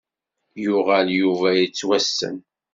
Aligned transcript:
Yuɣal 0.63 1.07
Yuba 1.19 1.49
yettwassen. 1.59 2.37